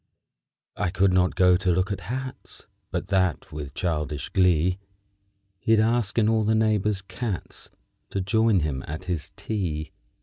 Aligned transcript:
__I 0.83 0.91
could 0.91 1.13
not 1.13 1.35
go 1.35 1.55
to 1.57 1.71
look 1.71 1.91
at 1.91 1.99
hats 2.09 2.65
But 2.89 3.09
that, 3.09 3.51
with 3.51 3.75
childish 3.75 4.29
glee, 4.29 4.79
He'd 5.59 5.79
ask 5.79 6.17
in 6.17 6.27
all 6.27 6.43
the 6.43 6.55
neighbors' 6.55 7.03
cats 7.03 7.69
To 8.09 8.19
join 8.19 8.61
him 8.61 8.83
at 8.87 9.03
his 9.03 9.29
tea. 9.35 9.91